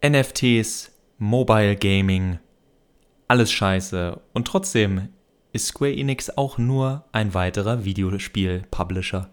[0.00, 2.38] NFTs, Mobile Gaming,
[3.26, 4.20] alles scheiße.
[4.32, 5.08] Und trotzdem
[5.52, 9.28] ist Square Enix auch nur ein weiterer Videospiel-Publisher.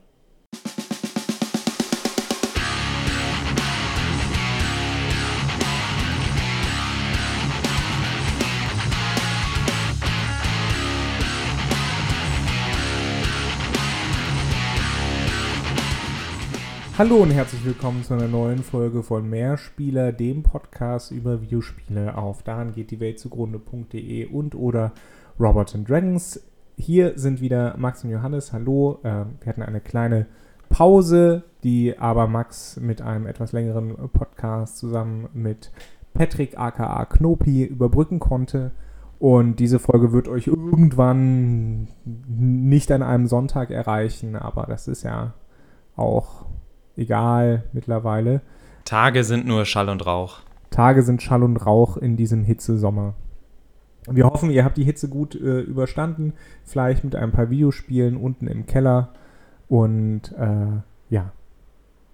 [16.97, 22.41] Hallo und herzlich willkommen zu einer neuen Folge von Mehrspieler, dem Podcast über Videospiele auf
[22.41, 24.93] daran geht die Welt zugrunde.de und oder
[25.37, 26.39] Robert and Dragons.
[26.77, 28.53] Hier sind wieder Max und Johannes.
[28.53, 28.99] Hallo.
[29.03, 30.27] Äh, wir hatten eine kleine
[30.69, 35.73] Pause, die aber Max mit einem etwas längeren Podcast zusammen mit
[36.13, 38.71] Patrick aka Knopi überbrücken konnte.
[39.19, 45.33] Und diese Folge wird euch irgendwann nicht an einem Sonntag erreichen, aber das ist ja
[45.97, 46.45] auch
[46.97, 48.41] egal mittlerweile.
[48.85, 50.39] Tage sind nur Schall und Rauch.
[50.69, 53.15] Tage sind Schall und Rauch in diesem Hitzesommer.
[54.07, 56.33] Wir hoffen, ihr habt die Hitze gut äh, überstanden.
[56.63, 59.13] Vielleicht mit ein paar Videospielen unten im Keller.
[59.67, 61.31] Und äh, ja.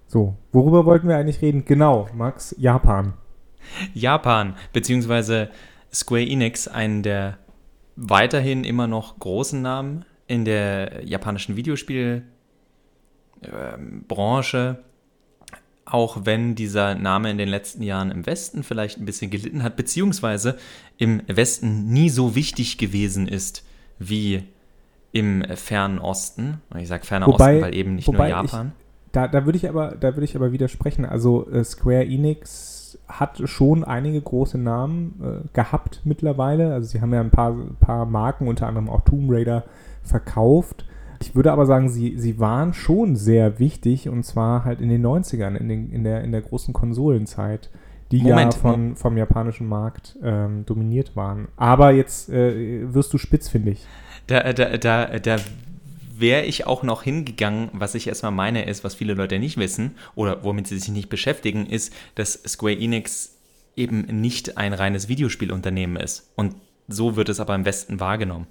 [0.08, 1.66] So, worüber wollten wir eigentlich reden?
[1.66, 3.14] Genau, Max, Japan.
[3.94, 5.50] Japan, beziehungsweise
[5.94, 7.38] Square Enix, einen der
[7.96, 12.24] weiterhin immer noch großen Namen in der japanischen Videospiel-
[13.44, 14.80] ähm, Branche,
[15.86, 19.76] auch wenn dieser Name in den letzten Jahren im Westen vielleicht ein bisschen gelitten hat,
[19.76, 20.58] beziehungsweise
[20.98, 23.66] im Westen nie so wichtig gewesen ist
[24.00, 24.44] wie
[25.12, 26.62] im fernen Osten.
[26.78, 28.74] Ich sage ferner wobei, Osten, weil eben nicht nur Japan.
[28.76, 31.06] Ich, da, da würde ich aber, da würde ich aber widersprechen.
[31.06, 36.74] Also äh, Square Enix hat schon einige große Namen äh, gehabt mittlerweile.
[36.74, 39.64] Also sie haben ja ein paar, paar Marken, unter anderem auch Tomb Raider,
[40.04, 40.86] verkauft.
[41.22, 45.06] Ich würde aber sagen, sie, sie waren schon sehr wichtig und zwar halt in den
[45.06, 47.70] 90ern, in, den, in, der, in der großen Konsolenzeit,
[48.12, 51.48] die Moment, ja von, vom japanischen Markt ähm, dominiert waren.
[51.56, 53.86] Aber jetzt äh, wirst du spitz, finde ich.
[54.28, 55.38] Da, da, da, da
[56.18, 59.96] wäre ich auch noch hingegangen, was ich erstmal meine, ist, was viele Leute nicht wissen
[60.16, 63.38] oder womit sie sich nicht beschäftigen, ist, dass Square Enix
[63.76, 66.32] eben nicht ein reines Videospielunternehmen ist.
[66.36, 66.56] Und
[66.88, 68.48] so wird es aber im Westen wahrgenommen.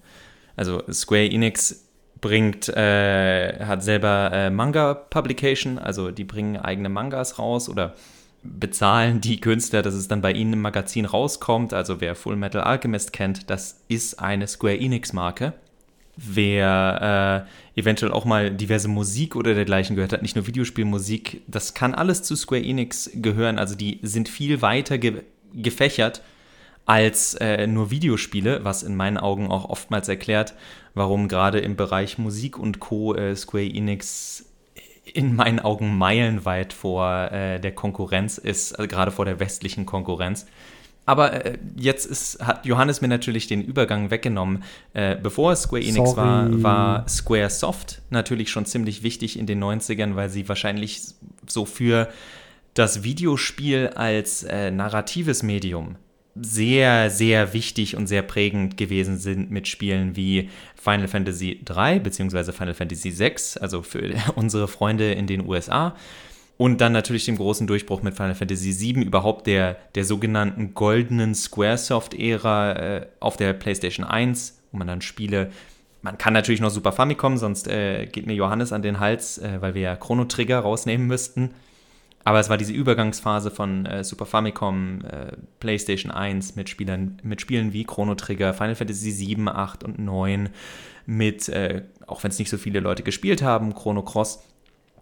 [0.56, 1.89] Also Square Enix
[2.20, 7.94] bringt, äh, hat selber äh, Manga-Publication, also die bringen eigene Mangas raus oder
[8.42, 11.74] bezahlen die Künstler, dass es dann bei ihnen im Magazin rauskommt.
[11.74, 15.52] Also wer Full Metal Alchemist kennt, das ist eine Square Enix-Marke.
[16.16, 21.74] Wer äh, eventuell auch mal diverse Musik oder dergleichen gehört hat, nicht nur Videospielmusik, das
[21.74, 23.58] kann alles zu Square Enix gehören.
[23.58, 26.22] Also die sind viel weiter ge gefächert
[26.86, 30.54] als äh, nur Videospiele, was in meinen Augen auch oftmals erklärt,
[30.94, 33.14] warum gerade im Bereich Musik und Co.
[33.14, 34.46] Äh, Square Enix
[35.04, 40.46] in meinen Augen meilenweit vor äh, der Konkurrenz ist, also gerade vor der westlichen Konkurrenz.
[41.06, 44.62] Aber äh, jetzt ist, hat Johannes mir natürlich den Übergang weggenommen.
[44.92, 46.16] Äh, bevor Square Enix Sorry.
[46.16, 51.02] war, war Square Soft natürlich schon ziemlich wichtig in den 90ern, weil sie wahrscheinlich
[51.46, 52.08] so für
[52.74, 55.96] das Videospiel als äh, narratives Medium
[56.34, 62.52] sehr, sehr wichtig und sehr prägend gewesen sind mit Spielen wie Final Fantasy 3 bzw.
[62.52, 65.94] Final Fantasy 6, also für unsere Freunde in den USA.
[66.56, 71.34] Und dann natürlich dem großen Durchbruch mit Final Fantasy 7, überhaupt der, der sogenannten goldenen
[71.34, 75.50] Squaresoft-Ära äh, auf der PlayStation 1, wo man dann Spiele
[76.02, 79.60] man kann natürlich noch Super Famicom, sonst äh, geht mir Johannes an den Hals, äh,
[79.60, 81.50] weil wir ja Chrono Trigger rausnehmen müssten.
[82.24, 87.40] Aber es war diese Übergangsphase von äh, Super Famicom, äh, PlayStation 1 mit, Spielern, mit
[87.40, 90.50] Spielen wie Chrono Trigger, Final Fantasy 7, 8 und 9,
[91.06, 94.44] mit, äh, auch wenn es nicht so viele Leute gespielt haben, Chrono Cross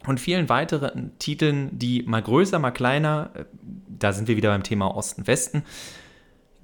[0.07, 3.45] und vielen weiteren Titeln, die mal größer, mal kleiner, äh,
[3.89, 5.65] da sind wir wieder beim Thema Osten-Westen,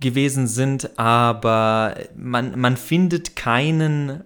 [0.01, 4.23] gewesen sind, aber man, man findet keinen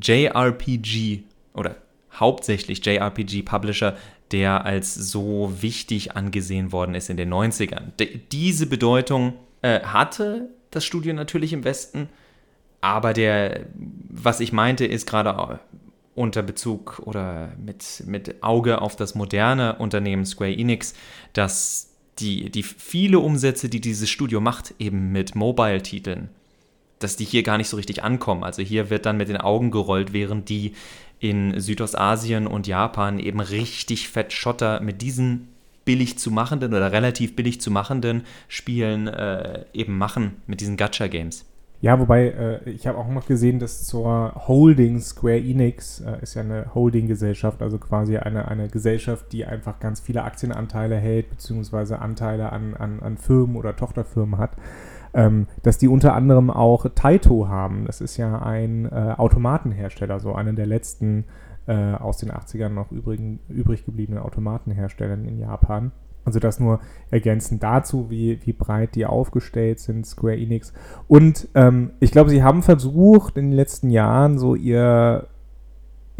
[0.00, 1.76] JRPG oder
[2.12, 3.96] hauptsächlich JRPG-Publisher,
[4.32, 7.96] der als so wichtig angesehen worden ist in den 90ern.
[7.98, 12.08] D diese Bedeutung äh, hatte das Studio natürlich im Westen,
[12.80, 13.66] aber der,
[14.08, 15.60] was ich meinte, ist gerade
[16.14, 20.94] unter Bezug oder mit, mit Auge auf das moderne Unternehmen Square Enix,
[21.32, 26.28] dass die, die viele Umsätze, die dieses Studio macht, eben mit Mobile-Titeln,
[26.98, 28.44] dass die hier gar nicht so richtig ankommen.
[28.44, 30.74] Also hier wird dann mit den Augen gerollt, während die
[31.20, 35.48] in Südostasien und Japan eben richtig fett Schotter mit diesen
[35.84, 41.44] billig zu machenden oder relativ billig zu machenden Spielen äh, eben machen, mit diesen Gacha-Games.
[41.82, 46.34] Ja, wobei, äh, ich habe auch noch gesehen, dass zur Holding Square Enix äh, ist
[46.34, 52.00] ja eine Holding-Gesellschaft, also quasi eine, eine Gesellschaft, die einfach ganz viele Aktienanteile hält, beziehungsweise
[52.00, 54.50] Anteile an, an, an Firmen oder Tochterfirmen hat.
[55.12, 57.84] Ähm, dass die unter anderem auch Taito haben.
[57.86, 61.24] Das ist ja ein äh, Automatenhersteller, so einer der letzten
[61.66, 65.92] äh, aus den 80ern noch übrigen, übrig gebliebenen Automatenhersteller in Japan.
[66.24, 66.80] Also das nur
[67.10, 70.72] ergänzend dazu, wie, wie breit die aufgestellt sind, Square Enix.
[71.08, 75.26] Und ähm, ich glaube, sie haben versucht in den letzten Jahren so ihr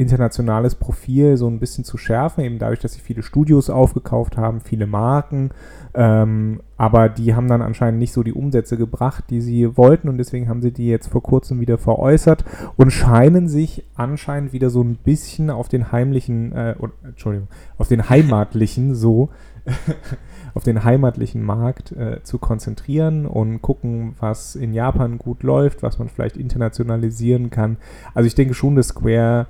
[0.01, 4.61] internationales Profil so ein bisschen zu schärfen, eben dadurch, dass sie viele Studios aufgekauft haben,
[4.61, 5.51] viele Marken,
[5.95, 10.19] ähm, aber die haben dann anscheinend nicht so die Umsätze gebracht, die sie wollten und
[10.19, 12.45] deswegen haben sie die jetzt vor kurzem wieder veräußert
[12.77, 17.49] und scheinen sich anscheinend wieder so ein bisschen auf den heimlichen, äh, oder, Entschuldigung,
[17.79, 19.31] auf den heimatlichen so
[20.55, 25.99] auf den heimatlichen Markt äh, zu konzentrieren und gucken, was in Japan gut läuft, was
[25.99, 27.77] man vielleicht internationalisieren kann.
[28.15, 29.47] Also ich denke schon, dass Square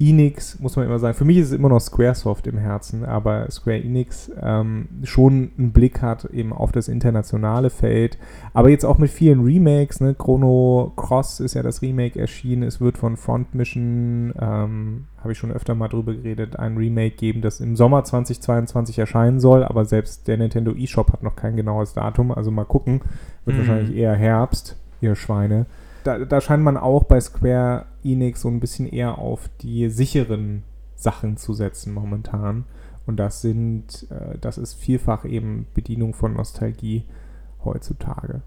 [0.00, 3.50] Enix, muss man immer sagen, für mich ist es immer noch Squaresoft im Herzen, aber
[3.50, 8.16] Square Enix ähm, schon einen Blick hat eben auf das internationale Feld,
[8.54, 10.14] aber jetzt auch mit vielen Remakes, ne?
[10.14, 15.38] Chrono Cross ist ja das Remake erschienen, es wird von Front Mission, ähm, habe ich
[15.38, 19.84] schon öfter mal drüber geredet, ein Remake geben, das im Sommer 2022 erscheinen soll, aber
[19.84, 23.00] selbst der Nintendo eShop hat noch kein genaues Datum, also mal gucken,
[23.44, 23.60] wird mhm.
[23.60, 25.66] wahrscheinlich eher Herbst, ihr Schweine.
[26.04, 30.62] Da, da scheint man auch bei Square Enix so ein bisschen eher auf die sicheren
[30.96, 32.64] Sachen zu setzen momentan.
[33.06, 37.04] Und das sind, äh, das ist vielfach eben Bedienung von Nostalgie
[37.64, 38.42] heutzutage.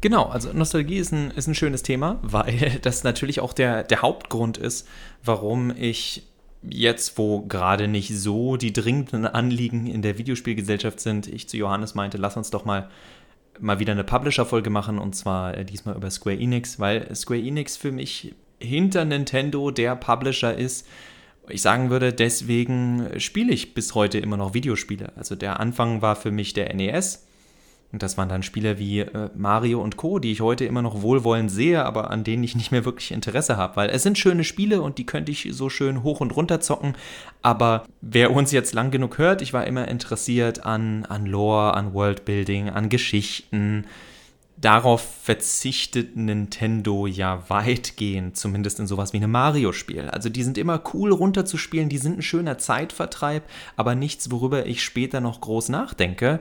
[0.00, 4.02] Genau, also Nostalgie ist ein, ist ein schönes Thema, weil das natürlich auch der, der
[4.02, 4.86] Hauptgrund ist,
[5.24, 6.26] warum ich
[6.62, 11.94] jetzt, wo gerade nicht so die dringenden Anliegen in der Videospielgesellschaft sind, ich zu Johannes
[11.94, 12.90] meinte, lass uns doch mal
[13.58, 17.76] mal wieder eine Publisher-Folge machen und zwar äh, diesmal über Square Enix, weil Square Enix
[17.76, 20.86] für mich hinter Nintendo der Publisher ist.
[21.48, 25.12] Ich sagen würde, deswegen spiele ich bis heute immer noch Videospiele.
[25.16, 27.26] Also der Anfang war für mich der NES
[27.92, 31.02] und das waren dann Spiele wie äh, Mario und Co., die ich heute immer noch
[31.02, 34.44] wohlwollend sehe, aber an denen ich nicht mehr wirklich Interesse habe, weil es sind schöne
[34.44, 36.94] Spiele und die könnte ich so schön hoch und runter zocken.
[37.42, 41.92] Aber wer uns jetzt lang genug hört, ich war immer interessiert an, an Lore, an
[41.92, 43.86] Worldbuilding, an Geschichten.
[44.60, 50.10] Darauf verzichtet Nintendo ja weitgehend, zumindest in sowas wie einem Mario-Spiel.
[50.10, 53.44] Also die sind immer cool runterzuspielen, die sind ein schöner Zeitvertreib,
[53.76, 56.40] aber nichts, worüber ich später noch groß nachdenke.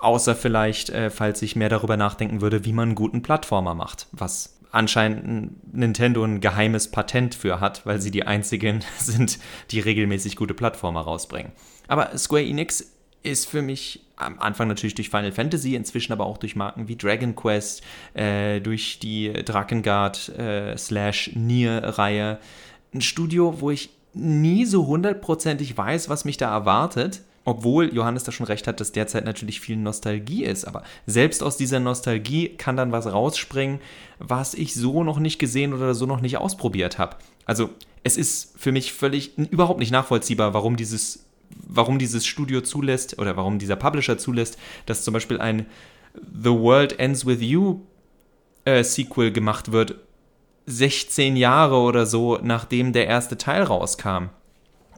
[0.00, 4.08] Außer vielleicht, äh, falls ich mehr darüber nachdenken würde, wie man einen guten Plattformer macht,
[4.10, 9.38] was anscheinend Nintendo ein geheimes Patent für hat, weil sie die einzigen sind,
[9.70, 11.52] die regelmäßig gute Plattformer rausbringen.
[11.86, 12.97] Aber Square Enix
[13.28, 16.96] ist für mich am Anfang natürlich durch Final Fantasy, inzwischen aber auch durch Marken wie
[16.96, 17.82] Dragon Quest,
[18.14, 22.38] äh, durch die Drakengard äh, slash Nier-Reihe
[22.92, 28.32] ein Studio, wo ich nie so hundertprozentig weiß, was mich da erwartet obwohl Johannes da
[28.32, 30.66] schon recht hat, dass derzeit natürlich viel Nostalgie ist.
[30.66, 33.80] Aber selbst aus dieser Nostalgie kann dann was rausspringen,
[34.18, 37.16] was ich so noch nicht gesehen oder so noch nicht ausprobiert habe.
[37.46, 37.70] Also
[38.04, 43.36] es ist für mich völlig überhaupt nicht nachvollziehbar, warum dieses, warum dieses Studio zulässt oder
[43.36, 45.66] warum dieser Publisher zulässt, dass zum Beispiel ein
[46.14, 47.80] The World Ends With You
[48.64, 49.96] äh, Sequel gemacht wird,
[50.66, 54.30] 16 Jahre oder so, nachdem der erste Teil rauskam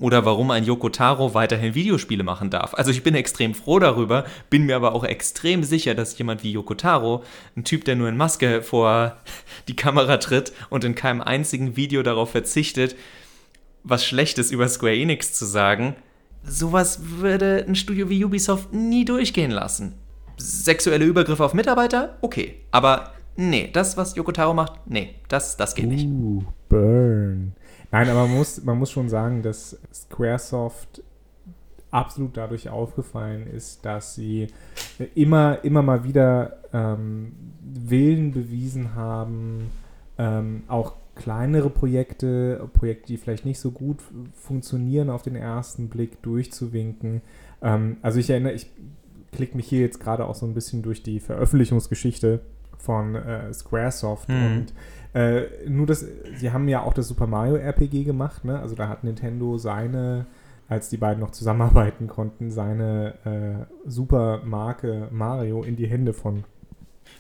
[0.01, 2.75] oder warum ein Yoko Taro weiterhin Videospiele machen darf.
[2.75, 6.53] Also ich bin extrem froh darüber, bin mir aber auch extrem sicher, dass jemand wie
[6.53, 7.23] Yoko Taro,
[7.55, 9.19] ein Typ, der nur in Maske vor
[9.69, 12.97] die Kamera tritt und in keinem einzigen Video darauf verzichtet,
[13.85, 15.95] was Schlechtes über Square Enix zu sagen,
[16.45, 19.95] sowas würde ein Studio wie Ubisoft nie durchgehen lassen.
[20.37, 22.17] Sexuelle Übergriffe auf Mitarbeiter?
[22.21, 22.57] Okay.
[22.71, 26.09] Aber nee, das, was Yoko Taro macht, nee, das, das geht uh, nicht.
[26.69, 27.53] Burn.
[27.93, 31.03] Nein, aber man muss, man muss schon sagen, dass Squaresoft
[31.91, 34.47] absolut dadurch aufgefallen ist, dass sie
[35.15, 39.71] immer, immer mal wieder ähm, Willen bewiesen haben,
[40.19, 43.99] ähm, auch kleinere Projekte, Projekte, die vielleicht nicht so gut
[44.33, 47.21] funktionieren auf den ersten Blick, durchzuwinken.
[47.61, 48.71] Ähm, also ich erinnere, ich
[49.31, 52.41] klicke mich hier jetzt gerade auch so ein bisschen durch die Veröffentlichungsgeschichte
[52.79, 54.47] von äh, Squaresoft mhm.
[54.47, 54.73] und
[55.13, 58.59] äh, nur das, sie haben ja auch das Super Mario RPG gemacht, ne?
[58.59, 60.27] Also da hat Nintendo seine,
[60.69, 66.45] als die beiden noch zusammenarbeiten konnten, seine äh, Supermarke Mario in die Hände von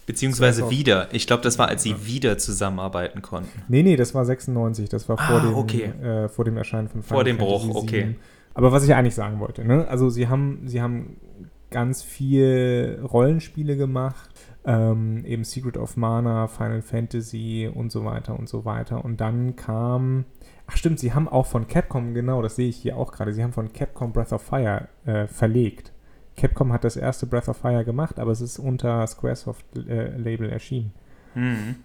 [0.07, 1.09] Beziehungsweise wieder.
[1.13, 3.63] Ich glaube, das war, als sie wieder zusammenarbeiten konnten.
[3.69, 4.89] Nee, nee, das war 96.
[4.89, 5.85] Das war vor, ah, dem, okay.
[6.03, 8.17] äh, vor dem Erscheinen von Final Vor dem Bruch, okay.
[8.55, 9.87] Aber was ich eigentlich sagen wollte, ne?
[9.89, 11.17] Also sie haben, sie haben
[11.71, 14.31] ganz viel Rollenspiele gemacht,
[14.65, 19.05] ähm, eben Secret of Mana, Final Fantasy und so weiter und so weiter.
[19.05, 20.25] Und dann kam,
[20.67, 23.43] ach stimmt, sie haben auch von Capcom, genau, das sehe ich hier auch gerade, sie
[23.43, 25.93] haben von Capcom Breath of Fire äh, verlegt.
[26.37, 30.93] Capcom hat das erste Breath of Fire gemacht, aber es ist unter Squaresoft-Label äh, erschienen.
[31.35, 31.77] Mhm.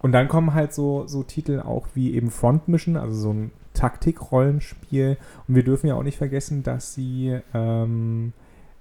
[0.00, 3.52] Und dann kommen halt so, so Titel auch wie eben Front Mission, also so ein
[3.74, 5.16] Taktik-Rollenspiel.
[5.46, 8.32] Und wir dürfen ja auch nicht vergessen, dass sie ähm,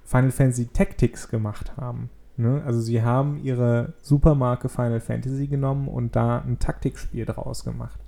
[0.04, 2.10] Final Fantasy Tactics gemacht haben.
[2.38, 2.62] Ne?
[2.66, 8.00] Also sie haben ihre Supermarke Final Fantasy genommen und da ein Taktikspiel draus gemacht.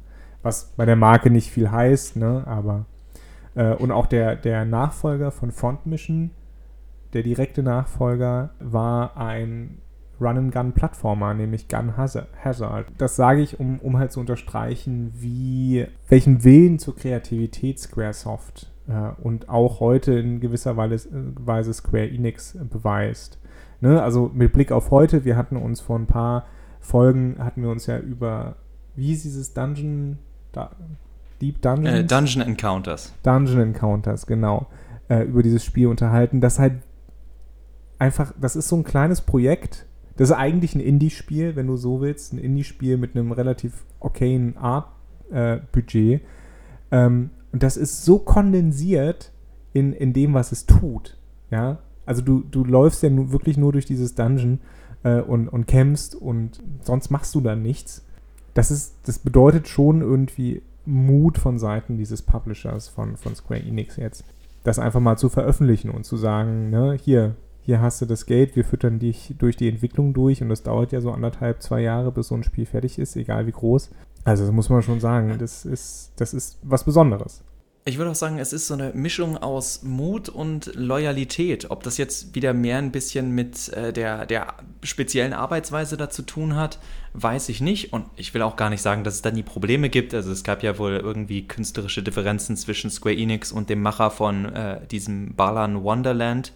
[0.41, 2.43] Was bei der Marke nicht viel heißt, ne?
[2.47, 2.85] aber
[3.55, 6.31] äh, und auch der, der Nachfolger von Front Mission,
[7.13, 9.79] der direkte Nachfolger, war ein
[10.19, 12.27] Run-and-Gun-Plattformer, nämlich Gun Hazard.
[12.97, 19.21] Das sage ich, um, um halt zu unterstreichen, wie, welchen Willen zur Kreativität Squaresoft äh,
[19.21, 23.39] und auch heute in gewisser Weise, Weise Square Enix beweist.
[23.81, 24.01] Ne?
[24.01, 26.45] Also mit Blick auf heute, wir hatten uns vor ein paar
[26.79, 28.55] Folgen, hatten wir uns ja über,
[28.95, 30.19] wie hieß dieses Dungeon,
[30.51, 30.71] da,
[31.41, 31.99] Deep Dungeons?
[31.99, 33.13] Äh, Dungeon Encounters.
[33.23, 34.67] Dungeon Encounters, genau.
[35.09, 36.75] Äh, über dieses Spiel unterhalten, das halt
[37.99, 39.85] einfach, das ist so ein kleines Projekt,
[40.15, 42.33] das ist eigentlich ein Indie-Spiel, wenn du so willst.
[42.33, 46.21] Ein Indie-Spiel mit einem relativ okayen Art-Budget.
[46.21, 46.25] Äh,
[46.91, 49.31] ähm, und das ist so kondensiert
[49.73, 51.17] in, in dem, was es tut.
[51.49, 54.59] Ja, also du, du läufst ja nur, wirklich nur durch dieses Dungeon
[55.03, 58.05] äh, und, und kämpfst und sonst machst du dann nichts.
[58.53, 63.95] Das ist, das bedeutet schon irgendwie Mut von Seiten dieses Publishers von, von Square Enix
[63.95, 64.25] jetzt,
[64.63, 67.35] das einfach mal zu veröffentlichen und zu sagen, ne, hier,
[67.65, 70.91] hier hast du das Geld, wir füttern dich durch die Entwicklung durch und das dauert
[70.91, 73.89] ja so anderthalb, zwei Jahre, bis so ein Spiel fertig ist, egal wie groß.
[74.25, 77.43] Also das muss man schon sagen, das ist, das ist was Besonderes.
[77.85, 81.69] Ich würde auch sagen, es ist so eine Mischung aus Mut und Loyalität.
[81.69, 84.53] Ob das jetzt wieder mehr ein bisschen mit äh, der, der
[84.83, 86.79] speziellen Arbeitsweise da zu tun hat,
[87.11, 87.91] weiß ich nicht.
[87.91, 90.13] Und ich will auch gar nicht sagen, dass es da nie Probleme gibt.
[90.13, 94.45] Also es gab ja wohl irgendwie künstlerische Differenzen zwischen Square Enix und dem Macher von
[94.45, 96.53] äh, diesem Balan Wonderland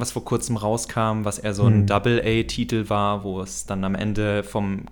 [0.00, 1.86] was vor kurzem rauskam, was eher so ein hm.
[1.86, 4.86] Double-A-Titel war, wo es dann am Ende vom,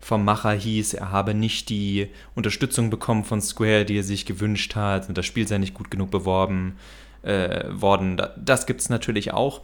[0.00, 4.76] vom Macher hieß, er habe nicht die Unterstützung bekommen von Square, die er sich gewünscht
[4.76, 6.76] hat, und das Spiel sei nicht gut genug beworben
[7.22, 8.20] äh, worden.
[8.36, 9.60] Das gibt es natürlich auch.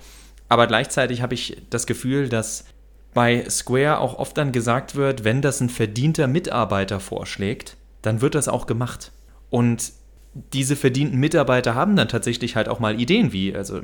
[0.49, 2.67] Aber gleichzeitig habe ich das Gefühl, dass
[3.15, 8.35] bei Square auch oft dann gesagt wird, wenn das ein verdienter Mitarbeiter vorschlägt, dann wird
[8.35, 9.13] das auch gemacht.
[9.51, 9.93] Und
[10.53, 13.83] diese verdienten Mitarbeiter haben dann tatsächlich halt auch mal Ideen wie, also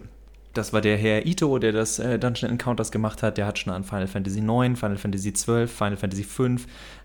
[0.53, 3.39] das war der Herr Ito, der das äh, Dungeon Encounters gemacht hat.
[3.39, 6.57] Der hat schon an Final Fantasy IX, Final Fantasy XII, Final Fantasy V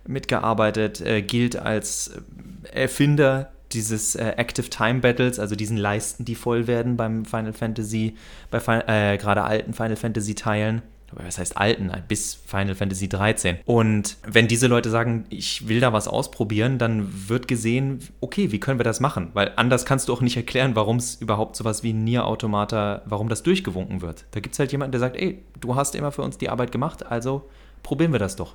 [0.06, 6.34] mitgearbeitet, äh, gilt als äh, Erfinder dieses äh, Active Time Battles, also diesen Leisten, die
[6.34, 8.16] voll werden beim Final Fantasy,
[8.50, 10.82] bei äh, gerade alten Final Fantasy Teilen
[11.12, 13.58] was heißt alten, bis Final Fantasy 13.
[13.64, 18.60] Und wenn diese Leute sagen, ich will da was ausprobieren, dann wird gesehen, okay, wie
[18.60, 19.30] können wir das machen?
[19.34, 23.28] Weil anders kannst du auch nicht erklären, warum es überhaupt sowas wie Nier Automata, warum
[23.28, 24.24] das durchgewunken wird.
[24.32, 26.72] Da gibt es halt jemanden, der sagt, ey, du hast immer für uns die Arbeit
[26.72, 27.48] gemacht, also
[27.82, 28.54] probieren wir das doch.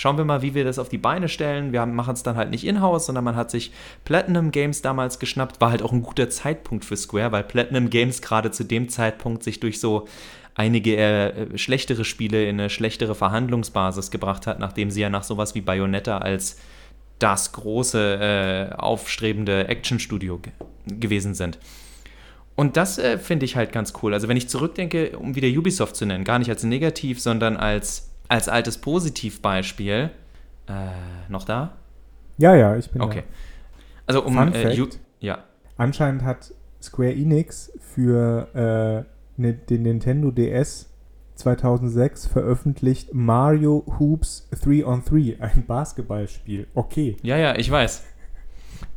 [0.00, 1.72] Schauen wir mal, wie wir das auf die Beine stellen.
[1.74, 3.70] Wir machen es dann halt nicht in-house, sondern man hat sich
[4.06, 5.60] Platinum Games damals geschnappt.
[5.60, 9.42] War halt auch ein guter Zeitpunkt für Square, weil Platinum Games gerade zu dem Zeitpunkt
[9.42, 10.08] sich durch so
[10.54, 15.54] einige äh, schlechtere Spiele in eine schlechtere Verhandlungsbasis gebracht hat, nachdem sie ja nach sowas
[15.54, 16.56] wie Bayonetta als
[17.18, 20.40] das große, äh, aufstrebende Actionstudio
[20.86, 21.58] gewesen sind.
[22.56, 24.14] Und das äh, finde ich halt ganz cool.
[24.14, 28.09] Also wenn ich zurückdenke, um wieder Ubisoft zu nennen, gar nicht als negativ, sondern als,
[28.30, 30.10] als altes Positivbeispiel.
[30.66, 30.72] Äh,
[31.28, 31.76] noch da?
[32.38, 33.24] Ja, ja, ich bin okay.
[33.26, 33.34] da.
[34.06, 35.44] Also um Fun äh, Fact, ja.
[35.76, 40.90] Anscheinend hat Square Enix für äh, Ne, den Nintendo DS
[41.36, 46.66] 2006 veröffentlicht Mario Hoops 3 on 3, ein Basketballspiel.
[46.74, 47.16] Okay.
[47.22, 48.04] Ja, ja, ich weiß.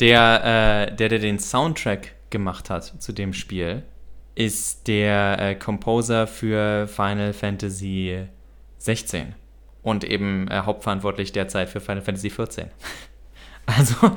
[0.02, 3.84] Der, äh, der, der den Soundtrack gemacht hat zu dem Spiel,
[4.36, 8.28] ist der äh, Composer für Final Fantasy
[8.84, 9.36] 16
[9.82, 12.68] und eben äh, hauptverantwortlich derzeit für Final Fantasy 14.
[13.66, 14.12] also,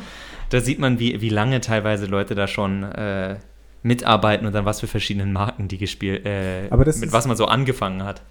[0.51, 3.37] da sieht man, wie, wie lange teilweise Leute da schon äh,
[3.83, 8.05] mitarbeiten und dann was für verschiedenen Marken die gespielt, äh, mit was man so angefangen
[8.05, 8.23] hat.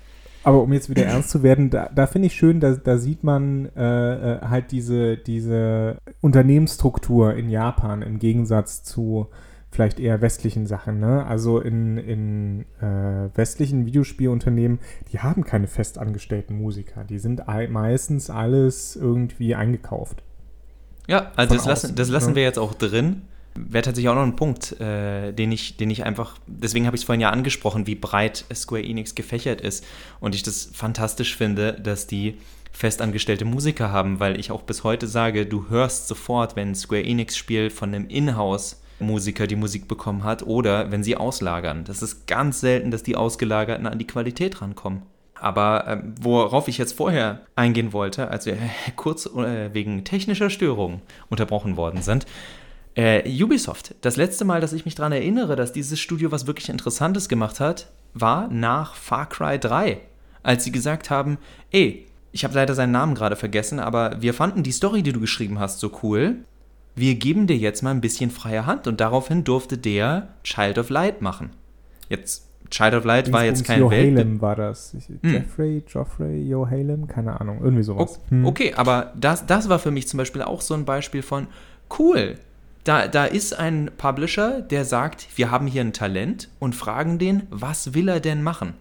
[0.43, 3.23] Aber um jetzt wieder ernst zu werden, da, da finde ich schön, da, da sieht
[3.23, 9.27] man äh, äh, halt diese, diese Unternehmensstruktur in Japan im Gegensatz zu
[9.75, 10.99] vielleicht eher westlichen Sachen.
[10.99, 11.25] Ne?
[11.25, 14.79] Also in, in äh, westlichen Videospielunternehmen,
[15.11, 17.03] die haben keine festangestellten Musiker.
[17.03, 20.23] Die sind meistens alles irgendwie eingekauft.
[21.07, 22.35] Ja, also das lassen, das lassen ne?
[22.35, 23.21] wir jetzt auch drin
[23.55, 27.01] wäre tatsächlich auch noch ein Punkt, äh, den, ich, den ich einfach, deswegen habe ich
[27.01, 29.85] es vorhin ja angesprochen, wie breit Square Enix gefächert ist.
[30.19, 32.37] Und ich das fantastisch finde, dass die
[32.71, 37.05] festangestellte Musiker haben, weil ich auch bis heute sage, du hörst sofort, wenn ein Square
[37.05, 41.83] Enix-Spiel von einem Inhouse Musiker die Musik bekommen hat oder wenn sie auslagern.
[41.83, 45.03] Das ist ganz selten, dass die Ausgelagerten an die Qualität rankommen.
[45.35, 50.49] Aber äh, worauf ich jetzt vorher eingehen wollte, als wir äh, kurz äh, wegen technischer
[50.49, 52.25] Störungen unterbrochen worden sind,
[52.95, 53.95] äh, Ubisoft.
[54.01, 57.59] Das letzte Mal, dass ich mich daran erinnere, dass dieses Studio was wirklich Interessantes gemacht
[57.59, 59.99] hat, war nach Far Cry 3,
[60.43, 61.37] als sie gesagt haben,
[61.71, 65.19] ey, ich habe leider seinen Namen gerade vergessen, aber wir fanden die Story, die du
[65.19, 66.37] geschrieben hast, so cool.
[66.95, 70.89] Wir geben dir jetzt mal ein bisschen freie Hand und daraufhin durfte der Child of
[70.89, 71.49] Light machen.
[72.09, 74.17] Jetzt Child of Light war jetzt kein Welt.
[74.17, 74.95] Halem war das.
[75.21, 75.33] Hm.
[75.33, 78.19] Jeffrey, Geoffrey, Johalem, keine Ahnung, irgendwie sowas.
[78.29, 78.45] Hm.
[78.45, 81.47] Okay, aber das, das war für mich zum Beispiel auch so ein Beispiel von
[81.99, 82.35] cool.
[82.83, 87.43] Da, da ist ein Publisher, der sagt, wir haben hier ein Talent und fragen den,
[87.49, 88.73] was will er denn machen?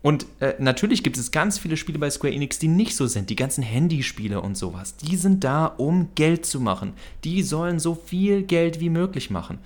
[0.00, 3.30] Und äh, natürlich gibt es ganz viele Spiele bei Square Enix, die nicht so sind.
[3.30, 4.96] Die ganzen Handyspiele und sowas.
[4.96, 6.92] Die sind da, um Geld zu machen.
[7.24, 9.58] Die sollen so viel Geld wie möglich machen.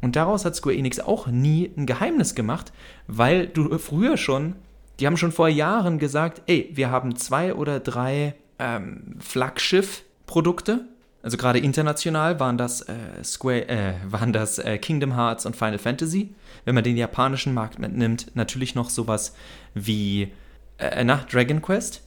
[0.00, 2.72] Und daraus hat Square Enix auch nie ein Geheimnis gemacht,
[3.06, 4.54] weil du früher schon,
[4.98, 10.86] die haben schon vor Jahren gesagt, ey, wir haben zwei oder drei ähm, Flaggschiff-Produkte.
[11.22, 12.94] Also gerade international waren das, äh,
[13.24, 16.34] Square, äh, waren das äh, Kingdom Hearts und Final Fantasy.
[16.68, 19.34] Wenn man den japanischen Markt mitnimmt, natürlich noch sowas
[19.74, 20.32] wie
[20.76, 22.02] äh, nach Dragon Quest.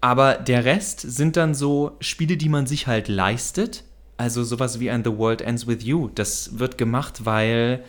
[0.00, 3.84] Aber der Rest sind dann so Spiele, die man sich halt leistet
[4.16, 6.08] also sowas wie ein The World Ends With You.
[6.14, 7.82] Das wird gemacht, weil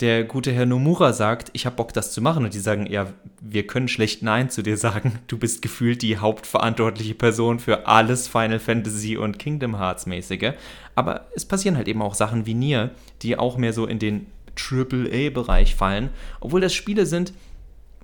[0.00, 2.44] der gute Herr Nomura sagt, ich habe Bock, das zu machen.
[2.44, 5.18] Und die sagen, ja, wir können schlecht Nein zu dir sagen.
[5.26, 10.52] Du bist gefühlt die hauptverantwortliche Person für alles Final Fantasy und Kingdom Hearts mäßige.
[10.94, 12.90] Aber es passieren halt eben auch Sachen wie Nier,
[13.22, 16.10] die auch mehr so in den AAA-Bereich fallen.
[16.40, 17.32] Obwohl das Spiele sind,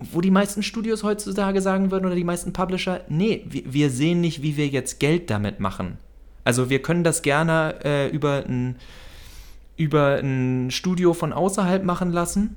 [0.01, 4.43] wo die meisten Studios heutzutage sagen würden oder die meisten Publisher, nee, wir sehen nicht,
[4.43, 5.99] wie wir jetzt Geld damit machen.
[6.45, 8.77] Also wir können das gerne äh, über, ein,
[9.77, 12.57] über ein Studio von außerhalb machen lassen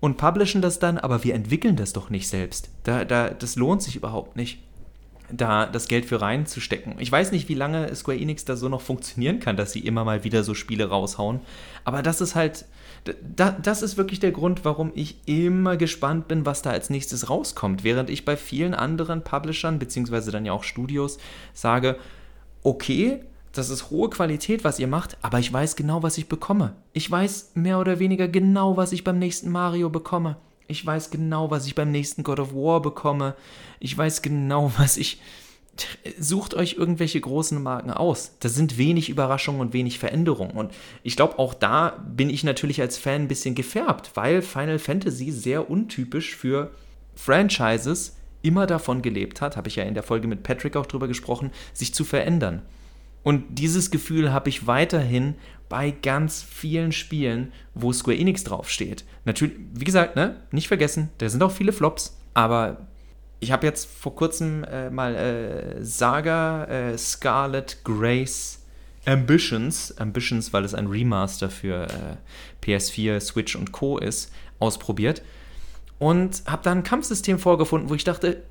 [0.00, 2.70] und publishen das dann, aber wir entwickeln das doch nicht selbst.
[2.84, 4.60] Da, da, das lohnt sich überhaupt nicht,
[5.30, 6.94] da das Geld für reinzustecken.
[6.98, 10.04] Ich weiß nicht, wie lange Square Enix da so noch funktionieren kann, dass sie immer
[10.04, 11.40] mal wieder so Spiele raushauen.
[11.84, 12.64] Aber das ist halt,
[13.04, 17.30] da, das ist wirklich der Grund, warum ich immer gespannt bin, was da als nächstes
[17.30, 17.84] rauskommt.
[17.84, 21.18] Während ich bei vielen anderen Publishern, beziehungsweise dann ja auch Studios,
[21.54, 21.96] sage,
[22.62, 23.20] okay,
[23.52, 26.74] das ist hohe Qualität, was ihr macht, aber ich weiß genau, was ich bekomme.
[26.92, 30.36] Ich weiß mehr oder weniger genau, was ich beim nächsten Mario bekomme.
[30.68, 33.34] Ich weiß genau, was ich beim nächsten God of War bekomme.
[33.80, 35.20] Ich weiß genau, was ich.
[36.18, 38.36] Sucht euch irgendwelche großen Marken aus.
[38.40, 40.56] Da sind wenig Überraschungen und wenig Veränderungen.
[40.56, 44.78] Und ich glaube, auch da bin ich natürlich als Fan ein bisschen gefärbt, weil Final
[44.78, 46.70] Fantasy sehr untypisch für
[47.14, 51.08] Franchises immer davon gelebt hat, habe ich ja in der Folge mit Patrick auch drüber
[51.08, 52.62] gesprochen, sich zu verändern.
[53.22, 55.34] Und dieses Gefühl habe ich weiterhin
[55.68, 59.04] bei ganz vielen Spielen, wo Square Enix draufsteht.
[59.24, 62.88] Natürlich, wie gesagt, ne, nicht vergessen, da sind auch viele Flops, aber
[63.40, 68.58] ich habe jetzt vor kurzem äh, mal äh, Saga äh, Scarlet Grace
[69.06, 73.98] Ambitions, Ambitions, weil es ein Remaster für äh, PS4, Switch und Co.
[73.98, 75.22] ist, ausprobiert
[76.00, 78.42] und habe da ein Kampfsystem vorgefunden, wo ich dachte,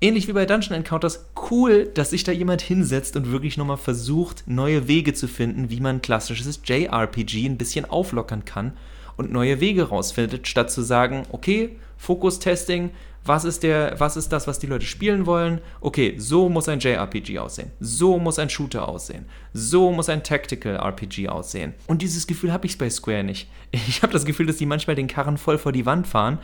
[0.00, 4.42] ähnlich wie bei Dungeon Encounters, cool, dass sich da jemand hinsetzt und wirklich nochmal versucht,
[4.46, 8.72] neue Wege zu finden, wie man klassisches JRPG ein bisschen auflockern kann
[9.16, 12.90] und neue Wege rausfindet, statt zu sagen, okay, Fokus-Testing,
[13.24, 15.60] was ist, der, was ist das, was die Leute spielen wollen?
[15.80, 17.72] Okay, so muss ein JRPG aussehen.
[17.80, 19.26] So muss ein Shooter aussehen.
[19.52, 21.74] So muss ein Tactical RPG aussehen.
[21.88, 23.48] Und dieses Gefühl habe ich bei Square nicht.
[23.72, 26.38] Ich habe das Gefühl, dass die manchmal den Karren voll vor die Wand fahren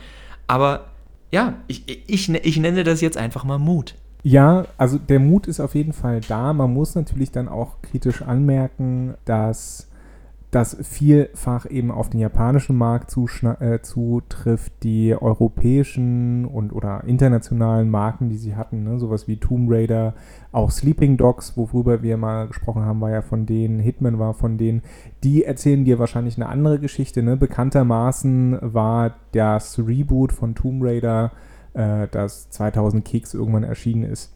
[0.47, 0.85] aber
[1.31, 3.95] ja, ich, ich, ich nenne das jetzt einfach mal Mut.
[4.21, 6.53] Ja, also der Mut ist auf jeden Fall da.
[6.53, 9.89] Man muss natürlich dann auch kritisch anmerken, dass
[10.53, 18.29] das vielfach eben auf den japanischen Markt äh, zutrifft, die europäischen und oder internationalen Marken,
[18.29, 18.99] die sie hatten, ne?
[18.99, 20.13] sowas wie Tomb Raider,
[20.51, 24.59] auch Sleeping Dogs, worüber wir mal gesprochen haben, war ja von denen, Hitman war von
[24.59, 24.83] denen,
[25.23, 27.23] die erzählen dir wahrscheinlich eine andere Geschichte.
[27.23, 27.35] Ne?
[27.35, 31.31] Bekanntermaßen war das Reboot von Tomb Raider,
[31.73, 34.35] äh, das 2000 Keks irgendwann erschienen ist,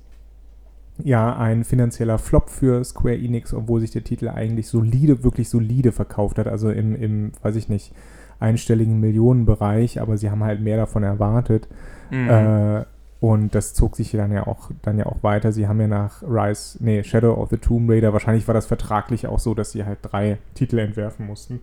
[1.04, 5.92] ja ein finanzieller Flop für Square Enix, obwohl sich der Titel eigentlich solide, wirklich solide
[5.92, 6.48] verkauft hat.
[6.48, 7.94] Also im, im weiß ich nicht,
[8.40, 11.68] einstelligen Millionenbereich, aber sie haben halt mehr davon erwartet.
[12.12, 12.30] Mhm.
[12.30, 12.86] Äh,
[13.20, 15.52] und das zog sich dann ja auch dann ja auch weiter.
[15.52, 19.26] Sie haben ja nach Rise, nee, Shadow of the Tomb Raider, wahrscheinlich war das vertraglich
[19.26, 21.60] auch so, dass sie halt drei Titel entwerfen mussten.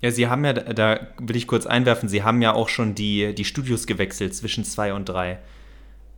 [0.00, 3.34] Ja, sie haben ja, da will ich kurz einwerfen, sie haben ja auch schon die,
[3.34, 5.38] die Studios gewechselt zwischen 2 und 3.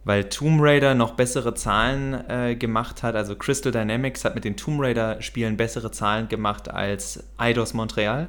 [0.04, 4.56] Weil Tomb Raider noch bessere Zahlen äh, gemacht hat, also Crystal Dynamics hat mit den
[4.56, 8.28] Tomb Raider-Spielen bessere Zahlen gemacht als Eidos Montreal.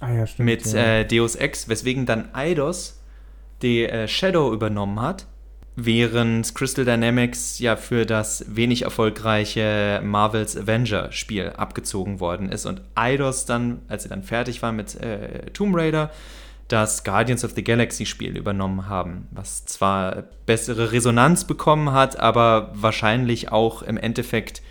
[0.00, 0.46] Ah ja, stimmt.
[0.46, 1.00] mit ja.
[1.00, 3.00] äh, Deus Ex, weswegen dann Eidos
[3.62, 5.26] die äh, Shadow übernommen hat,
[5.76, 12.80] während Crystal Dynamics ja für das wenig erfolgreiche Marvels Avenger Spiel abgezogen worden ist und
[12.94, 16.10] Eidos dann, als sie dann fertig war mit äh, Tomb Raider,
[16.72, 22.70] das Guardians of the Galaxy Spiel übernommen haben, was zwar bessere Resonanz bekommen hat, aber
[22.74, 24.62] wahrscheinlich auch im Endeffekt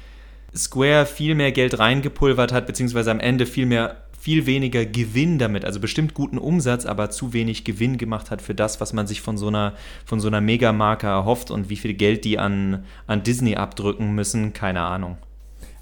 [0.55, 5.63] Square viel mehr Geld reingepulvert hat, beziehungsweise am Ende viel mehr viel weniger Gewinn damit,
[5.63, 9.21] also bestimmt guten Umsatz, aber zu wenig Gewinn gemacht hat für das, was man sich
[9.21, 13.23] von so einer, von so einer Megamarke erhofft und wie viel Geld die an, an
[13.23, 15.17] Disney abdrücken müssen, keine Ahnung.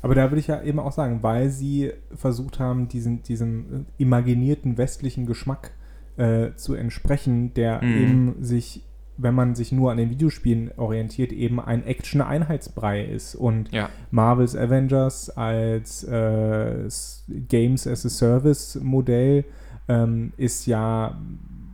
[0.04, 4.78] Aber da würde ich ja eben auch sagen, weil sie versucht haben, diesen, diesem imaginierten
[4.78, 5.72] westlichen Geschmack
[6.18, 7.98] äh, zu entsprechen, der Mhm.
[7.98, 8.84] eben sich,
[9.18, 13.36] wenn man sich nur an den Videospielen orientiert, eben ein Action-Einheitsbrei ist.
[13.36, 13.90] Und Ja.
[14.12, 16.88] Marvel's Avengers als äh,
[17.48, 19.46] Games as a Service Modell
[19.88, 21.18] ähm, ist ja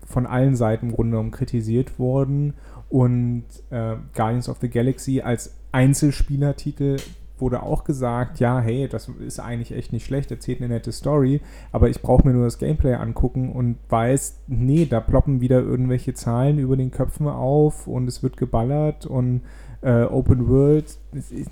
[0.06, 2.54] von allen Seiten im Grunde genommen kritisiert worden
[2.90, 6.98] und äh, Guardians of the Galaxy als Einzelspielertitel
[7.38, 11.42] wurde auch gesagt, ja, hey, das ist eigentlich echt nicht schlecht, erzählt eine nette Story,
[11.72, 16.14] aber ich brauche mir nur das Gameplay angucken und weiß, nee, da ploppen wieder irgendwelche
[16.14, 19.42] Zahlen über den Köpfen auf und es wird geballert und
[19.82, 20.98] äh, Open World,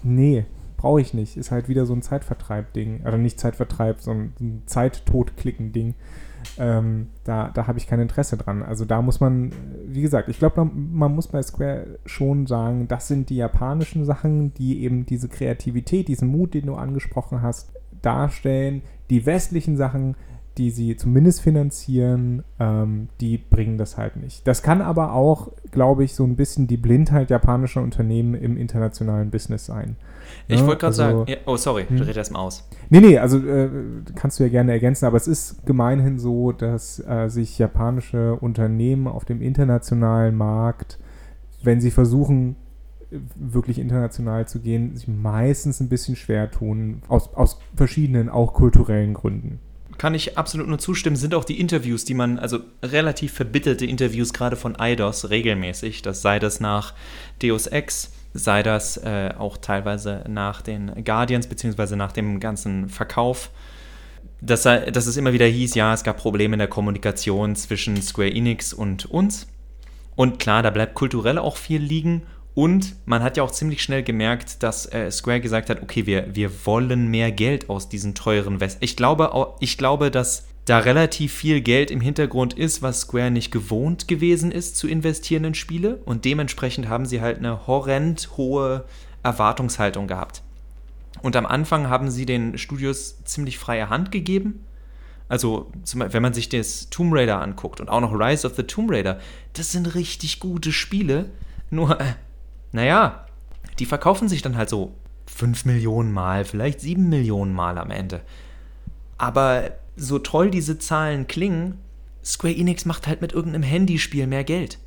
[0.03, 0.45] nee,
[0.81, 1.37] brauche ich nicht.
[1.37, 3.01] Ist halt wieder so ein Zeitvertreib-Ding.
[3.03, 5.93] Also nicht Zeitvertreib, sondern ein Zeit-Tot-Klicken-Ding.
[6.57, 8.63] Ähm, da da habe ich kein Interesse dran.
[8.63, 9.51] Also da muss man,
[9.85, 14.53] wie gesagt, ich glaube, man muss bei Square schon sagen, das sind die japanischen Sachen,
[14.53, 18.81] die eben diese Kreativität, diesen Mut, den du angesprochen hast, darstellen.
[19.09, 20.15] Die westlichen Sachen,
[20.57, 24.45] die sie zumindest finanzieren, ähm, die bringen das halt nicht.
[24.47, 29.31] Das kann aber auch, glaube ich, so ein bisschen die Blindheit japanischer Unternehmen im internationalen
[29.31, 29.95] Business sein.
[30.47, 32.01] Ich Ja, wollte gerade also- sagen, ja, oh sorry, Hm.
[32.01, 32.67] red erst mal aus.
[32.89, 33.69] Nee, nee, also äh,
[34.15, 39.07] kannst du ja gerne ergänzen, aber es ist gemeinhin so, dass äh, sich japanische Unternehmen
[39.07, 40.99] auf dem internationalen Markt,
[41.63, 42.55] wenn sie versuchen,
[43.35, 49.13] wirklich international zu gehen, sich meistens ein bisschen schwer tun, aus, aus verschiedenen, auch kulturellen
[49.13, 49.59] Gründen.
[49.97, 54.33] Kann ich absolut nur zustimmen, sind auch die Interviews, die man, also relativ verbitterte Interviews
[54.33, 56.93] gerade von Eidos regelmäßig, das sei das nach
[57.41, 63.51] Deus Ex, sei das äh, auch teilweise nach den Guardians, beziehungsweise nach dem ganzen Verkauf,
[64.41, 68.31] dass, dass es immer wieder hieß, ja, es gab Probleme in der Kommunikation zwischen Square
[68.31, 69.47] Enix und uns.
[70.15, 72.23] Und klar, da bleibt kulturell auch viel liegen.
[72.53, 76.35] Und man hat ja auch ziemlich schnell gemerkt, dass äh, Square gesagt hat, okay, wir,
[76.35, 78.77] wir wollen mehr Geld aus diesen teuren West.
[78.81, 83.31] Ich glaube, au- ich glaube, dass da relativ viel Geld im Hintergrund ist, was Square
[83.31, 86.01] nicht gewohnt gewesen ist zu investieren in Spiele.
[86.05, 88.83] Und dementsprechend haben sie halt eine horrend hohe
[89.23, 90.41] Erwartungshaltung gehabt.
[91.21, 94.65] Und am Anfang haben sie den Studios ziemlich freie Hand gegeben.
[95.29, 98.91] Also, wenn man sich das Tomb Raider anguckt und auch noch Rise of the Tomb
[98.91, 99.19] Raider,
[99.53, 101.29] das sind richtig gute Spiele.
[101.69, 102.15] Nur, äh,
[102.71, 103.25] naja,
[103.79, 104.93] die verkaufen sich dann halt so
[105.27, 108.21] 5 Millionen Mal, vielleicht 7 Millionen Mal am Ende.
[109.17, 111.77] Aber so toll diese Zahlen klingen,
[112.23, 114.79] Square Enix macht halt mit irgendeinem Handyspiel mehr Geld.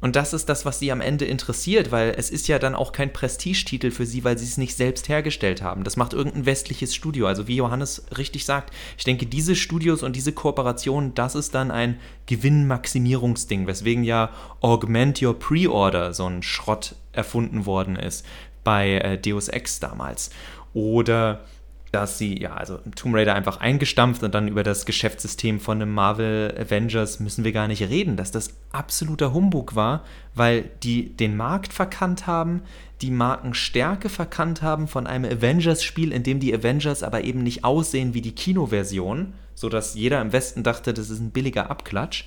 [0.00, 2.92] Und das ist das, was sie am Ende interessiert, weil es ist ja dann auch
[2.92, 5.84] kein Prestigetitel für sie, weil sie es nicht selbst hergestellt haben.
[5.84, 7.26] Das macht irgendein westliches Studio.
[7.26, 11.70] Also wie Johannes richtig sagt, ich denke, diese Studios und diese Kooperationen, das ist dann
[11.70, 18.24] ein Gewinnmaximierungsding, weswegen ja Augment Your Pre-Order so ein Schrott erfunden worden ist
[18.64, 20.30] bei äh, Deus Ex damals.
[20.72, 21.44] Oder
[21.92, 25.92] dass sie, ja, also Tomb Raider einfach eingestampft und dann über das Geschäftssystem von einem
[25.92, 31.36] Marvel Avengers müssen wir gar nicht reden, dass das absoluter Humbug war, weil die den
[31.36, 32.62] Markt verkannt haben,
[33.02, 38.14] die Markenstärke verkannt haben von einem Avengers-Spiel, in dem die Avengers aber eben nicht aussehen
[38.14, 42.26] wie die Kinoversion, sodass jeder im Westen dachte, das ist ein billiger Abklatsch.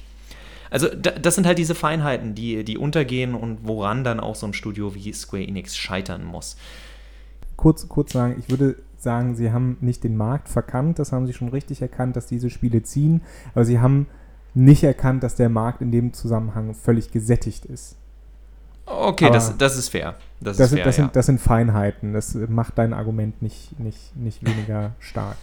[0.69, 4.47] Also da, das sind halt diese Feinheiten, die, die untergehen und woran dann auch so
[4.47, 6.57] ein Studio wie Square Enix scheitern muss.
[7.55, 11.33] Kurz, kurz sagen, ich würde sagen, sie haben nicht den Markt verkannt, das haben sie
[11.33, 13.21] schon richtig erkannt, dass diese Spiele ziehen,
[13.53, 14.07] aber sie haben
[14.53, 17.97] nicht erkannt, dass der Markt in dem Zusammenhang völlig gesättigt ist.
[18.85, 20.15] Okay, Aber das, das ist fair.
[20.41, 21.03] Das, Das, ist sind, fair, das, ja.
[21.03, 25.37] sind, das sind Feinheiten, das macht dein Argument nicht, nicht, nicht weniger stark.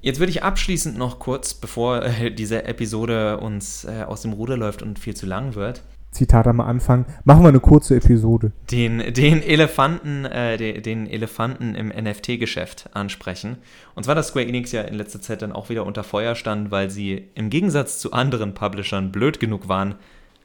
[0.00, 4.56] Jetzt würde ich abschließend noch kurz, bevor äh, diese Episode uns äh, aus dem Ruder
[4.56, 8.52] läuft und viel zu lang wird, Zitat am Anfang, machen wir eine kurze Episode.
[8.70, 13.58] Den, den Elefanten, äh, den, den Elefanten im NFT-Geschäft ansprechen.
[13.94, 16.70] Und zwar, dass Square Enix ja in letzter Zeit dann auch wieder unter Feuer stand,
[16.70, 19.96] weil sie im Gegensatz zu anderen Publishern blöd genug waren,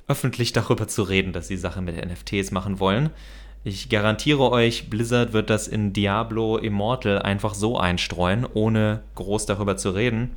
[0.07, 3.09] öffentlich darüber zu reden, dass sie Sachen mit NFTs machen wollen.
[3.63, 9.77] Ich garantiere euch, Blizzard wird das in Diablo Immortal einfach so einstreuen, ohne groß darüber
[9.77, 10.31] zu reden.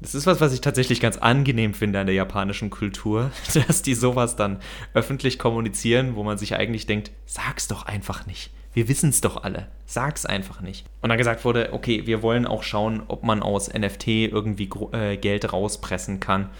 [0.00, 3.94] Das ist was, was ich tatsächlich ganz angenehm finde an der japanischen Kultur, dass die
[3.94, 4.58] sowas dann
[4.94, 8.50] öffentlich kommunizieren, wo man sich eigentlich denkt, sag's doch einfach nicht.
[8.72, 9.66] Wir wissen es doch alle.
[9.84, 10.86] Sag's einfach nicht.
[11.02, 15.16] Und dann gesagt wurde, okay, wir wollen auch schauen, ob man aus NFT irgendwie äh,
[15.16, 16.50] Geld rauspressen kann.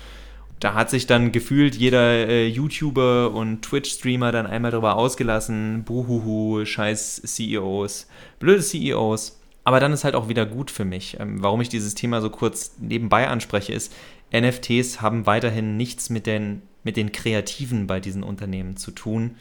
[0.58, 5.84] Da hat sich dann gefühlt jeder äh, YouTuber und Twitch-Streamer dann einmal darüber ausgelassen.
[5.84, 9.39] Buhuhu, scheiß CEOs, blöde CEOs.
[9.70, 11.20] Aber dann ist halt auch wieder gut für mich.
[11.20, 13.94] Ähm, warum ich dieses Thema so kurz nebenbei anspreche, ist,
[14.32, 19.36] NFTs haben weiterhin nichts mit den, mit den Kreativen bei diesen Unternehmen zu tun.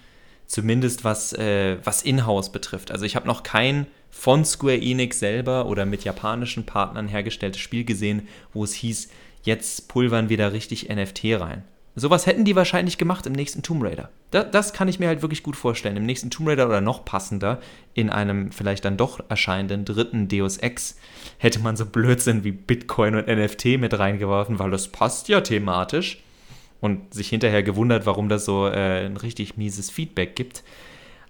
[0.45, 2.91] Zumindest was, äh, was Inhouse betrifft.
[2.91, 7.83] Also ich habe noch kein von Square Enix selber oder mit japanischen Partnern hergestelltes Spiel
[7.83, 9.09] gesehen, wo es hieß,
[9.41, 11.63] jetzt pulvern wir da richtig NFT rein.
[11.95, 14.09] Sowas hätten die wahrscheinlich gemacht im nächsten Tomb Raider.
[14.31, 15.97] Da, das kann ich mir halt wirklich gut vorstellen.
[15.97, 17.59] Im nächsten Tomb Raider oder noch passender,
[17.93, 20.97] in einem vielleicht dann doch erscheinenden dritten Deus Ex,
[21.39, 26.23] hätte man so Blödsinn wie Bitcoin und NFT mit reingeworfen, weil das passt ja thematisch.
[26.81, 30.63] Und sich hinterher gewundert, warum das so äh, ein richtig mieses Feedback gibt.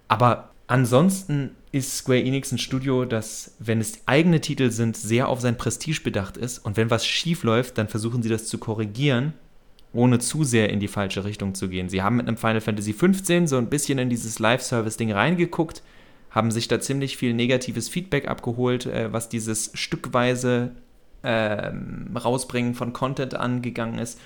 [0.06, 5.40] Aber ansonsten ist Square Enix ein Studio, das, wenn es eigene Titel sind, sehr auf
[5.40, 6.58] sein Prestige bedacht ist.
[6.58, 9.32] Und wenn was schief läuft, dann versuchen sie das zu korrigieren
[9.92, 11.88] ohne zu sehr in die falsche Richtung zu gehen.
[11.88, 15.82] Sie haben mit einem Final Fantasy XV so ein bisschen in dieses Live-Service-Ding reingeguckt,
[16.30, 20.72] haben sich da ziemlich viel negatives Feedback abgeholt, äh, was dieses stückweise
[21.22, 21.72] äh,
[22.16, 24.20] Rausbringen von Content angegangen ist.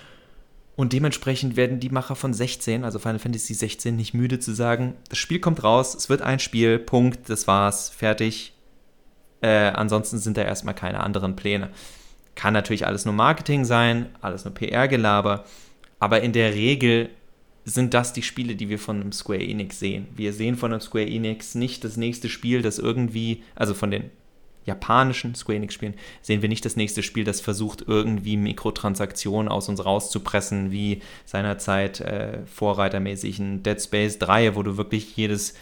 [0.77, 4.95] Und dementsprechend werden die Macher von 16, also Final Fantasy 16, nicht müde zu sagen,
[5.09, 8.55] das Spiel kommt raus, es wird ein Spiel, Punkt, das war's, fertig.
[9.41, 11.71] Äh, ansonsten sind da erstmal keine anderen Pläne.
[12.35, 15.45] Kann natürlich alles nur Marketing sein, alles nur PR-Gelaber,
[16.01, 17.11] aber in der Regel
[17.65, 20.07] sind das die Spiele, die wir von einem Square Enix sehen.
[20.15, 24.11] Wir sehen von einem Square Enix nicht das nächste Spiel, das irgendwie, also von den
[24.67, 29.85] japanischen Square Enix-Spielen, sehen wir nicht das nächste Spiel, das versucht, irgendwie Mikrotransaktionen aus uns
[29.85, 35.55] rauszupressen, wie seinerzeit äh, vorreitermäßig ein Dead Space 3, wo du wirklich jedes,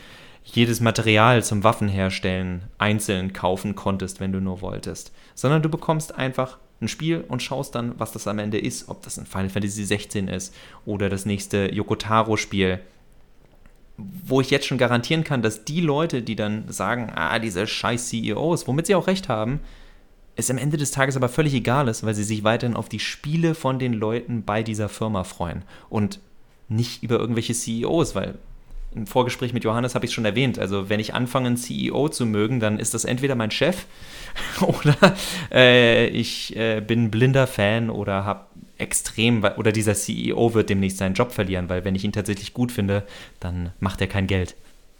[0.45, 5.13] jedes Material zum Waffenherstellen einzeln kaufen konntest, wenn du nur wolltest.
[5.35, 9.03] Sondern du bekommst einfach ein Spiel und schaust dann, was das am Ende ist, ob
[9.03, 12.81] das ein Final Fantasy 16 ist oder das nächste Yokotaro-Spiel.
[13.97, 18.09] Wo ich jetzt schon garantieren kann, dass die Leute, die dann sagen, ah, diese scheiß
[18.09, 19.61] CEOs, womit sie auch recht haben,
[20.35, 22.99] es am Ende des Tages aber völlig egal ist, weil sie sich weiterhin auf die
[22.99, 26.21] Spiele von den Leuten bei dieser Firma freuen und
[26.69, 28.39] nicht über irgendwelche CEOs, weil
[28.95, 30.59] im Vorgespräch mit Johannes habe ich schon erwähnt.
[30.59, 33.87] Also, wenn ich anfange, einen CEO zu mögen, dann ist das entweder mein Chef
[34.61, 34.97] oder
[35.53, 38.47] äh, ich äh, bin blinder Fan oder habe
[38.79, 42.73] extrem, oder dieser CEO wird demnächst seinen Job verlieren, weil wenn ich ihn tatsächlich gut
[42.73, 43.05] finde,
[43.41, 44.57] dann macht er kein Geld.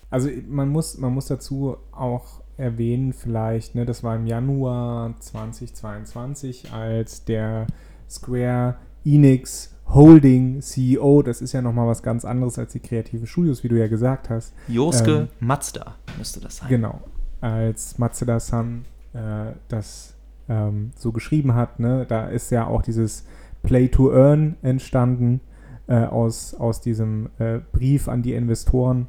[0.09, 6.71] Also man muss, man muss dazu auch erwähnen, vielleicht, ne, das war im Januar 2022,
[6.73, 7.67] als der
[8.09, 13.63] Square Enix Holding CEO, das ist ja nochmal was ganz anderes als die kreativen Studios,
[13.63, 14.55] wie du ja gesagt hast.
[14.69, 16.69] Josuke ähm, Mazda müsste das sein.
[16.69, 17.01] Genau,
[17.41, 20.15] als Mazda-san äh, das
[20.49, 23.27] ähm, so geschrieben hat, ne, da ist ja auch dieses
[23.63, 25.41] Play to Earn entstanden
[25.87, 29.09] äh, aus, aus diesem äh, Brief an die Investoren.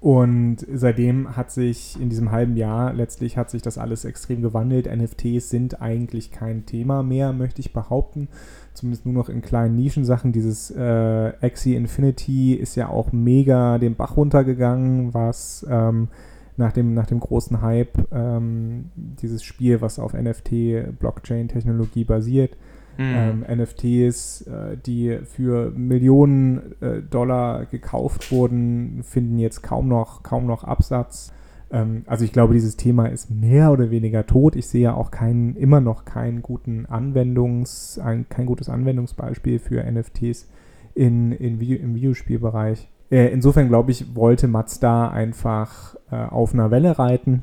[0.00, 4.88] Und seitdem hat sich in diesem halben Jahr letztlich hat sich das alles extrem gewandelt.
[4.90, 8.28] NFTs sind eigentlich kein Thema mehr, möchte ich behaupten
[8.74, 10.32] zumindest nur noch in kleinen Nischensachen.
[10.32, 16.08] Dieses äh, Axie Infinity ist ja auch mega den Bach runtergegangen, was ähm,
[16.56, 22.56] nach, dem, nach dem großen Hype ähm, dieses Spiel, was auf NFT-Blockchain-Technologie basiert.
[22.98, 23.44] Mhm.
[23.48, 30.46] Ähm, NFTs, äh, die für Millionen äh, Dollar gekauft wurden, finden jetzt kaum noch, kaum
[30.46, 31.32] noch Absatz.
[31.70, 34.56] Ähm, also ich glaube, dieses Thema ist mehr oder weniger tot.
[34.56, 39.82] Ich sehe ja auch kein, immer noch keinen guten Anwendungs, ein, kein gutes Anwendungsbeispiel für
[39.82, 40.48] NFTs
[40.94, 42.88] in, in Video, im Videospielbereich.
[43.10, 47.42] Äh, insofern glaube ich, wollte Mazda einfach äh, auf einer Welle reiten,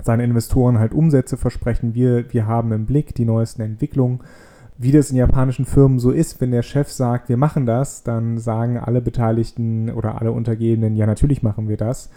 [0.00, 1.94] seinen Investoren halt Umsätze versprechen.
[1.94, 4.20] Wir, wir haben im Blick die neuesten Entwicklungen.
[4.78, 8.36] Wie das in japanischen Firmen so ist, wenn der Chef sagt, wir machen das, dann
[8.36, 12.10] sagen alle Beteiligten oder alle Untergebenen, ja, natürlich machen wir das.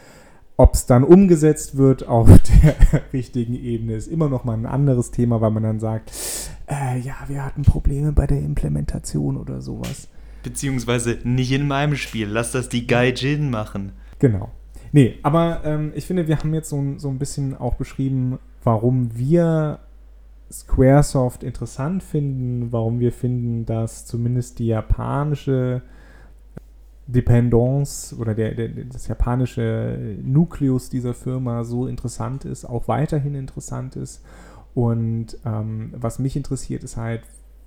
[0.60, 2.28] Ob es dann umgesetzt wird auf
[2.64, 2.76] der
[3.14, 6.12] richtigen Ebene, ist immer noch mal ein anderes Thema, weil man dann sagt,
[6.70, 10.10] äh, ja, wir hatten Probleme bei der Implementation oder sowas.
[10.44, 12.28] Beziehungsweise nicht in meinem Spiel.
[12.28, 13.94] Lass das die Gaijin machen.
[14.20, 14.50] Genau.
[14.92, 19.18] Nee, aber ähm, ich finde, wir haben jetzt so, so ein bisschen auch beschrieben, warum
[19.18, 19.80] wir
[20.52, 25.84] Squaresoft interessant finden, warum wir finden, dass zumindest die japanische
[27.12, 33.96] Dependance oder der, der, das japanische Nukleus dieser Firma so interessant ist, auch weiterhin interessant
[33.96, 34.24] ist.
[34.76, 37.24] Und ähm, was mich interessiert, ist halt,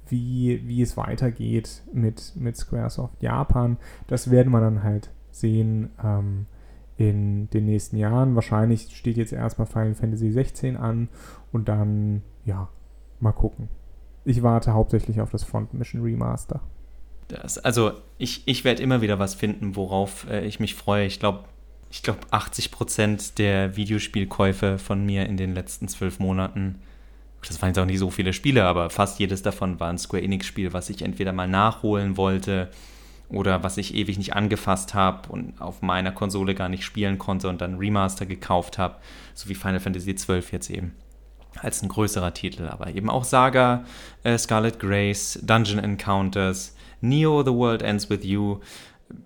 [0.06, 3.78] wie, wie es weitergeht mit, mit Squaresoft Japan.
[4.06, 6.46] Das werden wir dann halt sehen ähm,
[6.96, 8.34] in den nächsten Jahren.
[8.34, 11.08] Wahrscheinlich steht jetzt erstmal Final Fantasy 16 an
[11.50, 12.68] und dann, ja,
[13.18, 13.68] mal gucken.
[14.24, 16.60] Ich warte hauptsächlich auf das Front Mission Remaster.
[17.32, 21.06] Das, also ich, ich werde immer wieder was finden, worauf äh, ich mich freue.
[21.06, 21.44] Ich glaube,
[21.90, 26.80] ich glaube 80 Prozent der Videospielkäufe von mir in den letzten zwölf Monaten,
[27.46, 30.22] das waren jetzt auch nicht so viele Spiele, aber fast jedes davon war ein Square
[30.22, 32.70] Enix-Spiel, was ich entweder mal nachholen wollte
[33.28, 37.48] oder was ich ewig nicht angefasst habe und auf meiner Konsole gar nicht spielen konnte
[37.48, 38.96] und dann Remaster gekauft habe,
[39.34, 40.92] so wie Final Fantasy XII jetzt eben
[41.58, 43.84] als ein größerer Titel, aber eben auch Saga,
[44.22, 48.60] äh, Scarlet Grace, Dungeon Encounters, Neo, The World Ends With You.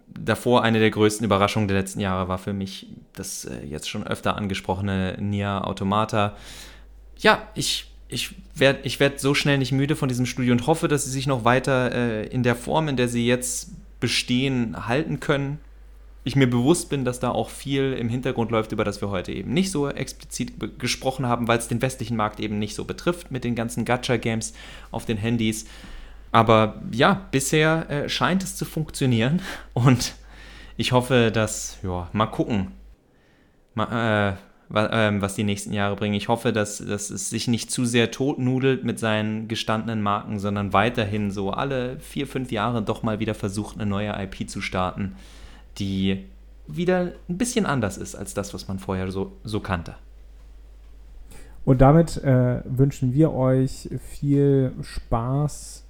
[0.09, 4.07] Davor eine der größten Überraschungen der letzten Jahre war für mich das äh, jetzt schon
[4.07, 6.35] öfter angesprochene Nier Automata.
[7.19, 10.89] Ja, ich, ich werde ich werd so schnell nicht müde von diesem Studio und hoffe,
[10.89, 15.21] dass sie sich noch weiter äh, in der Form, in der sie jetzt bestehen, halten
[15.21, 15.59] können
[16.27, 19.31] ich mir bewusst bin, dass da auch viel im Hintergrund läuft, über das wir heute
[19.31, 23.31] eben nicht so explizit gesprochen haben, weil es den westlichen Markt eben nicht so betrifft
[23.31, 24.53] mit den ganzen Gacha-Games
[24.91, 25.67] auf den Handys.
[26.37, 29.41] Aber ja, bisher äh, scheint es zu funktionieren
[29.73, 30.15] und
[30.77, 32.73] ich hoffe, dass, ja, mal gucken,
[33.75, 34.37] mal,
[34.69, 36.15] äh, was die nächsten Jahre bringen.
[36.15, 40.73] Ich hoffe, dass, dass es sich nicht zu sehr totnudelt mit seinen gestandenen Marken, sondern
[40.73, 45.15] weiterhin so alle vier, fünf Jahre doch mal wieder versucht, eine neue IP zu starten
[45.79, 46.25] die
[46.67, 49.95] wieder ein bisschen anders ist als das, was man vorher so, so kannte.
[51.65, 55.85] Und damit äh, wünschen wir euch viel Spaß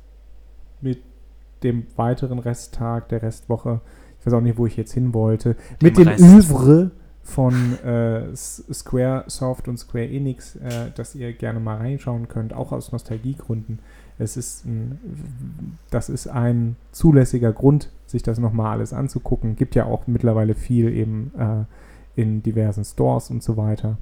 [1.66, 3.80] dem weiteren Resttag, der Restwoche.
[4.20, 5.54] Ich weiß auch nicht, wo ich jetzt hin wollte.
[5.54, 6.92] Dem mit dem Övre
[7.26, 12.92] von äh, Squaresoft und Square Enix, äh, dass ihr gerne mal reinschauen könnt, auch aus
[12.92, 13.80] Nostalgiegründen.
[14.18, 19.56] Es ist ein, das ist ein zulässiger Grund, sich das nochmal alles anzugucken.
[19.56, 23.98] Gibt ja auch mittlerweile viel eben äh, in diversen Stores und so weiter.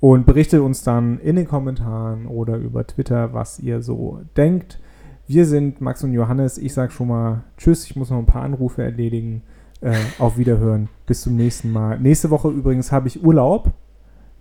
[0.00, 4.80] Und berichtet uns dann in den Kommentaren oder über Twitter, was ihr so denkt.
[5.26, 6.58] Wir sind Max und Johannes.
[6.58, 7.84] Ich sage schon mal Tschüss.
[7.86, 9.42] Ich muss noch ein paar Anrufe erledigen.
[9.80, 10.88] Äh, auf Wiederhören.
[11.06, 11.98] Bis zum nächsten Mal.
[11.98, 13.72] Nächste Woche übrigens habe ich Urlaub.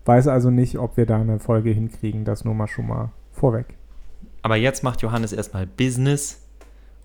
[0.06, 2.26] Weiß also nicht, ob wir da eine Folge hinkriegen.
[2.26, 3.65] Das nur mal schon mal vorweg.
[4.44, 6.41] Aber jetzt macht Johannes erstmal Business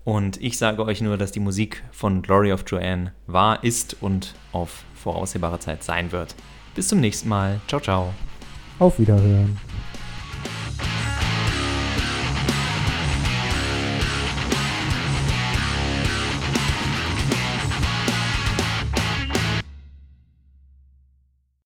[0.03, 4.35] und ich sage euch nur, dass die Musik von Glory of Joanne wahr ist und
[4.53, 6.33] auf voraussehbare Zeit sein wird.
[6.75, 7.59] Bis zum nächsten Mal.
[7.67, 8.13] Ciao, ciao.
[8.79, 9.57] Auf Wiederhören.